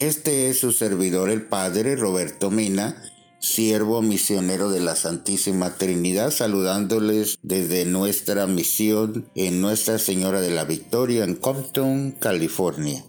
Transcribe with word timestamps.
Este 0.00 0.48
es 0.48 0.60
su 0.60 0.70
servidor 0.70 1.28
el 1.28 1.42
Padre 1.42 1.96
Roberto 1.96 2.52
Mina, 2.52 3.02
siervo 3.40 4.00
misionero 4.00 4.70
de 4.70 4.78
la 4.78 4.94
Santísima 4.94 5.74
Trinidad, 5.74 6.30
saludándoles 6.30 7.36
desde 7.42 7.84
nuestra 7.84 8.46
misión 8.46 9.28
en 9.34 9.60
Nuestra 9.60 9.98
Señora 9.98 10.40
de 10.40 10.50
la 10.50 10.62
Victoria 10.62 11.24
en 11.24 11.34
Compton, 11.34 12.12
California. 12.12 13.04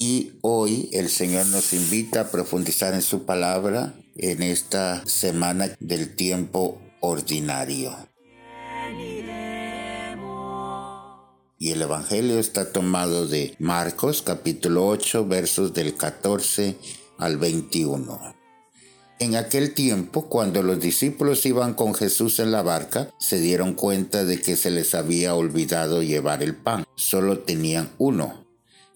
Y 0.00 0.32
hoy 0.40 0.90
el 0.92 1.10
Señor 1.10 1.46
nos 1.46 1.72
invita 1.74 2.22
a 2.22 2.30
profundizar 2.32 2.92
en 2.92 3.02
su 3.02 3.24
palabra 3.24 3.94
en 4.16 4.42
esta 4.42 5.06
semana 5.06 5.70
del 5.78 6.16
tiempo 6.16 6.82
ordinario. 6.98 7.94
Y 11.62 11.70
el 11.70 11.80
Evangelio 11.80 12.40
está 12.40 12.72
tomado 12.72 13.28
de 13.28 13.54
Marcos 13.60 14.22
capítulo 14.22 14.84
8 14.88 15.26
versos 15.28 15.72
del 15.72 15.94
14 15.94 16.76
al 17.18 17.36
21. 17.36 18.34
En 19.20 19.36
aquel 19.36 19.72
tiempo, 19.72 20.28
cuando 20.28 20.64
los 20.64 20.80
discípulos 20.80 21.46
iban 21.46 21.74
con 21.74 21.94
Jesús 21.94 22.40
en 22.40 22.50
la 22.50 22.62
barca, 22.62 23.10
se 23.20 23.38
dieron 23.38 23.74
cuenta 23.74 24.24
de 24.24 24.40
que 24.40 24.56
se 24.56 24.72
les 24.72 24.96
había 24.96 25.36
olvidado 25.36 26.02
llevar 26.02 26.42
el 26.42 26.56
pan. 26.56 26.82
Solo 26.96 27.38
tenían 27.38 27.92
uno 27.98 28.41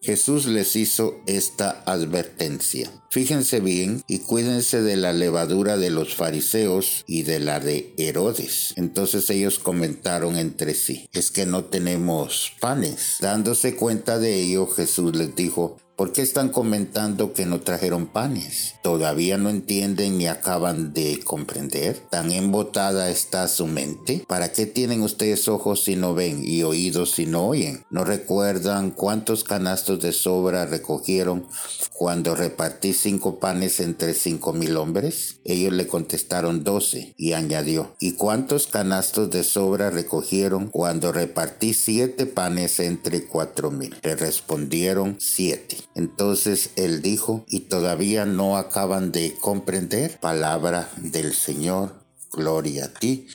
Jesús 0.07 0.47
les 0.47 0.77
hizo 0.77 1.21
esta 1.27 1.83
advertencia. 1.85 2.89
Fíjense 3.11 3.59
bien 3.59 4.05
y 4.07 4.21
cuídense 4.21 4.81
de 4.81 4.97
la 4.97 5.13
levadura 5.13 5.77
de 5.77 5.91
los 5.91 6.15
fariseos 6.15 7.03
y 7.09 7.25
de 7.25 7.41
la 7.41 7.59
de 7.59 7.93
Herodes. 7.99 8.73
Entonces 8.77 9.29
ellos 9.31 9.59
comentaron 9.59 10.37
entre 10.37 10.75
sí, 10.75 11.09
es 11.13 11.33
que 11.33 11.45
no 11.45 11.65
tenemos 11.65 12.53
panes. 12.61 13.17
Dándose 13.19 13.75
cuenta 13.75 14.21
de 14.21 14.41
ello, 14.43 14.69
Jesús 14.69 15.17
les 15.17 15.35
dijo, 15.35 15.77
¿Por 15.97 16.13
qué 16.13 16.21
están 16.21 16.51
comentando 16.51 17.33
que 17.33 17.47
no 17.47 17.63
trajeron 17.63 18.07
panes? 18.07 18.75
¿Todavía 18.83 19.39
no 19.39 19.49
entienden 19.49 20.19
ni 20.19 20.27
acaban 20.27 20.93
de 20.93 21.21
comprender? 21.25 21.99
¿Tan 22.11 22.33
embotada 22.33 23.09
está 23.09 23.49
su 23.49 23.67
mente? 23.67 24.23
¿Para 24.29 24.53
qué 24.53 24.67
tienen 24.67 25.01
ustedes 25.01 25.49
ojos 25.49 25.85
si 25.85 25.97
no 25.97 26.13
ven 26.13 26.43
y 26.45 26.65
oídos 26.65 27.13
si 27.13 27.25
no 27.25 27.47
oyen? 27.47 27.83
¿No 27.89 28.05
recuerdan 28.05 28.91
cuántos 28.91 29.43
canastos 29.43 29.99
de 30.03 30.13
sobra 30.13 30.67
recogieron 30.67 31.49
cuando 31.95 32.35
repartí 32.35 32.93
cinco 32.93 33.39
panes 33.41 33.81
entre 33.81 34.13
cinco 34.13 34.53
mil 34.53 34.77
hombres? 34.77 35.41
Ellos 35.45 35.73
le 35.73 35.87
contestaron 35.87 36.63
doce 36.63 37.15
y 37.17 37.33
añadió, 37.33 37.97
¿y 38.01 38.13
cuántos 38.13 38.67
canastos 38.67 39.31
de 39.31 39.45
sobra 39.45 39.89
recogieron 39.89 40.69
cuando 40.69 41.11
repartí 41.11 41.73
siete 41.73 42.27
panes 42.27 42.81
entre 42.81 43.25
cuatro 43.25 43.71
mil? 43.71 43.97
Le 44.03 44.15
respondieron 44.15 45.17
siete. 45.19 45.86
Entonces 45.97 46.73
él 46.77 47.01
dijo, 47.01 47.47
y 47.49 47.61
todavía 47.61 48.27
no 48.27 48.59
acaban 48.59 49.13
de 49.13 49.35
comprender, 49.41 50.21
palabra 50.21 50.91
del 50.99 51.33
Señor, 51.33 51.95
gloria 52.31 52.85
a 52.85 52.89
ti, 52.89 53.29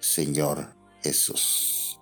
Señor 0.00 0.70
Jesús. 1.02 1.98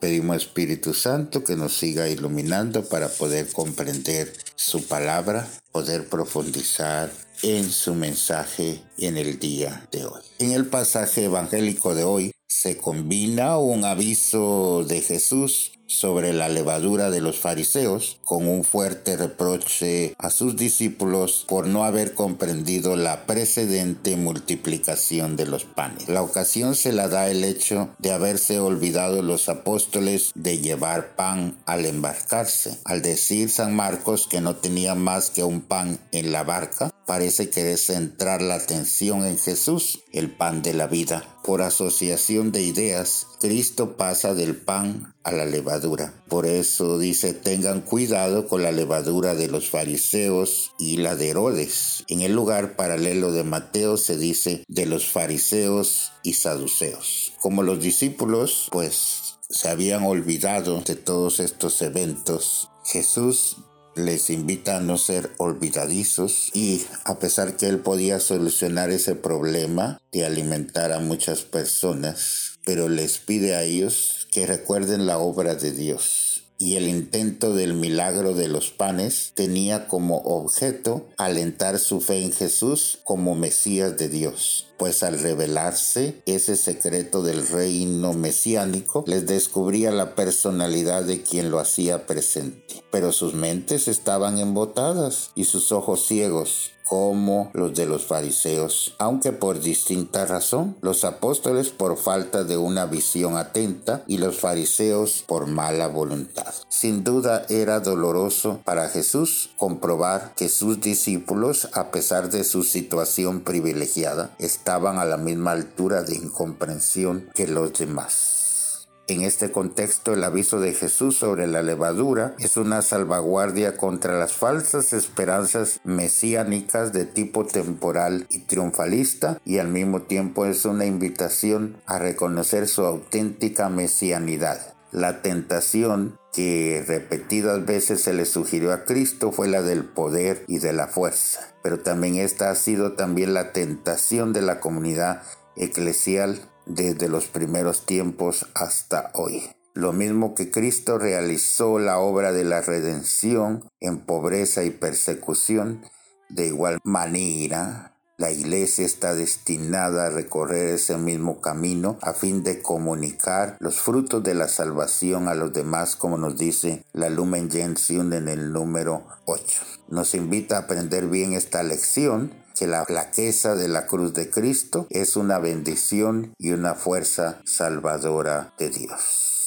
Pedimos 0.00 0.36
Espíritu 0.36 0.94
Santo 0.94 1.42
que 1.42 1.56
nos 1.56 1.76
siga 1.76 2.08
iluminando 2.08 2.84
para 2.84 3.08
poder 3.08 3.50
comprender 3.50 4.32
su 4.54 4.86
palabra, 4.86 5.48
poder 5.72 6.08
profundizar 6.08 7.10
en 7.42 7.68
su 7.68 7.96
mensaje 7.96 8.80
en 8.96 9.16
el 9.16 9.40
día 9.40 9.88
de 9.90 10.04
hoy. 10.04 10.22
En 10.38 10.52
el 10.52 10.66
pasaje 10.66 11.24
evangélico 11.24 11.96
de 11.96 12.04
hoy 12.04 12.32
se 12.60 12.76
combina 12.76 13.56
un 13.56 13.84
aviso 13.84 14.82
de 14.82 15.00
Jesús 15.00 15.78
sobre 15.86 16.32
la 16.32 16.48
levadura 16.48 17.08
de 17.08 17.20
los 17.20 17.38
fariseos 17.38 18.18
con 18.24 18.48
un 18.48 18.64
fuerte 18.64 19.16
reproche 19.16 20.16
a 20.18 20.30
sus 20.30 20.56
discípulos 20.56 21.44
por 21.46 21.68
no 21.68 21.84
haber 21.84 22.14
comprendido 22.14 22.96
la 22.96 23.26
precedente 23.26 24.16
multiplicación 24.16 25.36
de 25.36 25.46
los 25.46 25.64
panes. 25.64 26.08
La 26.08 26.22
ocasión 26.22 26.74
se 26.74 26.92
la 26.92 27.06
da 27.06 27.30
el 27.30 27.44
hecho 27.44 27.90
de 28.00 28.10
haberse 28.10 28.58
olvidado 28.58 29.22
los 29.22 29.48
apóstoles 29.48 30.32
de 30.34 30.58
llevar 30.58 31.14
pan 31.14 31.56
al 31.64 31.86
embarcarse. 31.86 32.76
Al 32.84 33.02
decir 33.02 33.50
San 33.50 33.74
Marcos 33.74 34.26
que 34.26 34.40
no 34.40 34.56
tenía 34.56 34.96
más 34.96 35.30
que 35.30 35.44
un 35.44 35.60
pan 35.60 36.00
en 36.10 36.32
la 36.32 36.42
barca, 36.42 36.90
parece 37.08 37.48
querer 37.48 37.78
centrar 37.78 38.42
la 38.42 38.56
atención 38.56 39.24
en 39.24 39.38
Jesús, 39.38 40.00
el 40.12 40.30
pan 40.30 40.60
de 40.60 40.74
la 40.74 40.86
vida. 40.86 41.24
Por 41.42 41.62
asociación 41.62 42.52
de 42.52 42.60
ideas, 42.60 43.26
Cristo 43.40 43.96
pasa 43.96 44.34
del 44.34 44.54
pan 44.54 45.14
a 45.22 45.32
la 45.32 45.46
levadura. 45.46 46.12
Por 46.28 46.44
eso 46.44 46.98
dice, 46.98 47.32
tengan 47.32 47.80
cuidado 47.80 48.46
con 48.46 48.62
la 48.62 48.72
levadura 48.72 49.34
de 49.34 49.48
los 49.48 49.70
fariseos 49.70 50.72
y 50.78 50.98
la 50.98 51.16
de 51.16 51.30
Herodes. 51.30 52.04
En 52.08 52.20
el 52.20 52.34
lugar 52.34 52.76
paralelo 52.76 53.32
de 53.32 53.42
Mateo 53.42 53.96
se 53.96 54.18
dice 54.18 54.62
de 54.68 54.84
los 54.84 55.06
fariseos 55.06 56.12
y 56.22 56.34
saduceos. 56.34 57.32
Como 57.40 57.62
los 57.62 57.80
discípulos, 57.80 58.68
pues 58.70 59.38
se 59.48 59.70
habían 59.70 60.04
olvidado 60.04 60.82
de 60.82 60.94
todos 60.94 61.40
estos 61.40 61.80
eventos, 61.80 62.68
Jesús 62.84 63.56
les 63.98 64.30
invita 64.30 64.76
a 64.76 64.80
no 64.80 64.96
ser 64.98 65.30
olvidadizos 65.38 66.50
y 66.54 66.86
a 67.04 67.18
pesar 67.18 67.56
que 67.56 67.66
él 67.66 67.80
podía 67.80 68.20
solucionar 68.20 68.90
ese 68.90 69.14
problema 69.14 70.00
de 70.12 70.24
alimentar 70.24 70.92
a 70.92 71.00
muchas 71.00 71.42
personas, 71.42 72.58
pero 72.64 72.88
les 72.88 73.18
pide 73.18 73.54
a 73.54 73.62
ellos 73.62 74.28
que 74.30 74.46
recuerden 74.46 75.06
la 75.06 75.18
obra 75.18 75.54
de 75.54 75.72
Dios. 75.72 76.44
Y 76.60 76.74
el 76.74 76.88
intento 76.88 77.54
del 77.54 77.74
milagro 77.74 78.34
de 78.34 78.48
los 78.48 78.70
panes 78.70 79.32
tenía 79.34 79.86
como 79.86 80.18
objeto 80.18 81.08
alentar 81.16 81.78
su 81.78 82.00
fe 82.00 82.22
en 82.22 82.32
Jesús 82.32 82.98
como 83.04 83.36
Mesías 83.36 83.96
de 83.96 84.08
Dios, 84.08 84.67
pues 84.78 85.02
al 85.02 85.18
revelarse 85.18 86.22
ese 86.26 86.56
secreto 86.56 87.22
del 87.22 87.46
reino 87.46 88.12
mesiánico 88.12 89.04
les 89.06 89.26
descubría 89.26 89.90
la 89.90 90.14
personalidad 90.14 91.02
de 91.02 91.22
quien 91.22 91.50
lo 91.50 91.58
hacía 91.58 92.06
presente. 92.06 92.82
Pero 92.90 93.12
sus 93.12 93.34
mentes 93.34 93.88
estaban 93.88 94.38
embotadas 94.38 95.30
y 95.34 95.44
sus 95.44 95.72
ojos 95.72 96.06
ciegos, 96.06 96.72
como 96.88 97.50
los 97.52 97.74
de 97.74 97.84
los 97.84 98.06
fariseos, 98.06 98.94
aunque 98.98 99.32
por 99.32 99.60
distinta 99.60 100.24
razón, 100.24 100.76
los 100.80 101.04
apóstoles 101.04 101.68
por 101.68 101.98
falta 101.98 102.44
de 102.44 102.56
una 102.56 102.86
visión 102.86 103.36
atenta 103.36 104.02
y 104.06 104.16
los 104.16 104.38
fariseos 104.38 105.22
por 105.26 105.46
mala 105.46 105.86
voluntad. 105.88 106.54
Sin 106.70 107.04
duda 107.04 107.44
era 107.50 107.80
doloroso 107.80 108.62
para 108.64 108.88
Jesús 108.88 109.50
comprobar 109.58 110.32
que 110.34 110.48
sus 110.48 110.80
discípulos, 110.80 111.68
a 111.74 111.90
pesar 111.90 112.30
de 112.30 112.42
su 112.42 112.62
situación 112.62 113.42
privilegiada, 113.42 114.34
a 114.68 115.04
la 115.06 115.16
misma 115.16 115.52
altura 115.52 116.02
de 116.02 116.14
incomprensión 116.14 117.30
que 117.34 117.46
los 117.46 117.72
demás. 117.78 118.88
En 119.06 119.22
este 119.22 119.50
contexto, 119.50 120.12
el 120.12 120.22
aviso 120.22 120.60
de 120.60 120.74
Jesús 120.74 121.16
sobre 121.16 121.46
la 121.46 121.62
levadura 121.62 122.34
es 122.38 122.58
una 122.58 122.82
salvaguardia 122.82 123.78
contra 123.78 124.18
las 124.18 124.34
falsas 124.34 124.92
esperanzas 124.92 125.80
mesiánicas 125.84 126.92
de 126.92 127.06
tipo 127.06 127.46
temporal 127.46 128.26
y 128.28 128.40
triunfalista 128.40 129.40
y 129.46 129.56
al 129.56 129.68
mismo 129.68 130.02
tiempo 130.02 130.44
es 130.44 130.66
una 130.66 130.84
invitación 130.84 131.78
a 131.86 131.98
reconocer 131.98 132.68
su 132.68 132.84
auténtica 132.84 133.70
mesianidad. 133.70 134.77
La 134.90 135.20
tentación 135.20 136.18
que 136.32 136.82
repetidas 136.86 137.66
veces 137.66 138.00
se 138.00 138.14
le 138.14 138.24
sugirió 138.24 138.72
a 138.72 138.84
Cristo 138.84 139.32
fue 139.32 139.46
la 139.46 139.60
del 139.60 139.84
poder 139.84 140.44
y 140.48 140.60
de 140.60 140.72
la 140.72 140.86
fuerza, 140.86 141.54
pero 141.62 141.80
también 141.80 142.16
esta 142.16 142.50
ha 142.50 142.54
sido 142.54 142.92
también 142.92 143.34
la 143.34 143.52
tentación 143.52 144.32
de 144.32 144.40
la 144.40 144.60
comunidad 144.60 145.22
eclesial 145.56 146.40
desde 146.64 147.08
los 147.08 147.26
primeros 147.26 147.84
tiempos 147.84 148.46
hasta 148.54 149.10
hoy. 149.14 149.50
Lo 149.74 149.92
mismo 149.92 150.34
que 150.34 150.50
Cristo 150.50 150.98
realizó 150.98 151.78
la 151.78 151.98
obra 151.98 152.32
de 152.32 152.44
la 152.44 152.62
redención 152.62 153.68
en 153.80 154.00
pobreza 154.00 154.64
y 154.64 154.70
persecución, 154.70 155.82
de 156.30 156.46
igual 156.46 156.78
manera 156.82 157.97
la 158.18 158.32
iglesia 158.32 158.84
está 158.84 159.14
destinada 159.14 160.06
a 160.06 160.10
recorrer 160.10 160.70
ese 160.70 160.98
mismo 160.98 161.40
camino 161.40 161.98
a 162.02 162.12
fin 162.12 162.42
de 162.42 162.60
comunicar 162.60 163.56
los 163.60 163.78
frutos 163.78 164.24
de 164.24 164.34
la 164.34 164.48
salvación 164.48 165.28
a 165.28 165.34
los 165.34 165.52
demás, 165.52 165.94
como 165.94 166.18
nos 166.18 166.36
dice 166.36 166.84
la 166.92 167.10
Lumen 167.10 167.48
Gentium 167.48 168.12
en 168.12 168.26
el 168.26 168.52
número 168.52 169.06
8. 169.26 169.62
Nos 169.88 170.14
invita 170.16 170.56
a 170.56 170.60
aprender 170.62 171.06
bien 171.06 171.32
esta 171.32 171.62
lección 171.62 172.32
que 172.58 172.66
la 172.66 172.84
flaqueza 172.84 173.54
de 173.54 173.68
la 173.68 173.86
cruz 173.86 174.12
de 174.14 174.28
Cristo 174.30 174.88
es 174.90 175.14
una 175.16 175.38
bendición 175.38 176.34
y 176.38 176.50
una 176.50 176.74
fuerza 176.74 177.40
salvadora 177.44 178.52
de 178.58 178.70
Dios. 178.70 179.38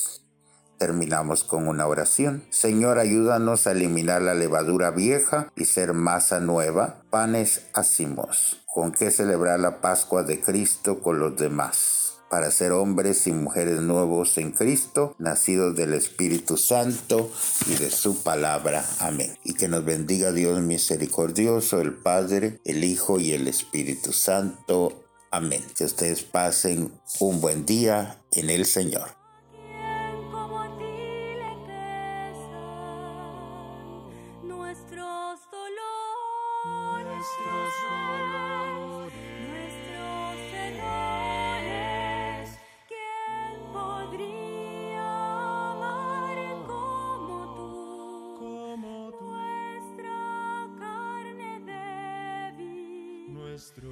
Terminamos 0.81 1.43
con 1.43 1.67
una 1.67 1.85
oración. 1.85 2.43
Señor, 2.49 2.97
ayúdanos 2.97 3.67
a 3.67 3.71
eliminar 3.73 4.23
la 4.23 4.33
levadura 4.33 4.89
vieja 4.89 5.51
y 5.55 5.65
ser 5.65 5.93
masa 5.93 6.39
nueva, 6.39 7.03
panes 7.11 7.67
hacimos, 7.73 8.60
con 8.73 8.91
que 8.91 9.11
celebrar 9.11 9.59
la 9.59 9.81
Pascua 9.81 10.23
de 10.23 10.39
Cristo 10.39 11.01
con 11.01 11.19
los 11.19 11.35
demás. 11.35 11.97
para 12.29 12.49
ser 12.49 12.71
hombres 12.71 13.27
y 13.27 13.33
mujeres 13.33 13.81
nuevos 13.81 14.37
en 14.37 14.53
Cristo, 14.53 15.15
nacidos 15.19 15.75
del 15.75 15.93
Espíritu 15.93 16.55
Santo 16.55 17.29
y 17.67 17.75
de 17.75 17.91
su 17.91 18.23
palabra. 18.23 18.85
Amén. 18.99 19.37
Y 19.43 19.53
que 19.53 19.67
nos 19.67 19.83
bendiga 19.83 20.31
Dios 20.31 20.61
misericordioso, 20.61 21.81
el 21.81 21.93
Padre, 21.93 22.61
el 22.63 22.85
Hijo 22.85 23.19
y 23.19 23.33
el 23.33 23.49
Espíritu 23.49 24.13
Santo. 24.13 25.03
Amén. 25.29 25.61
Que 25.75 25.83
ustedes 25.83 26.23
pasen 26.23 26.93
un 27.19 27.41
buen 27.41 27.65
día 27.65 28.23
en 28.31 28.49
el 28.49 28.65
Señor. 28.65 29.20
nuestro 53.61 53.90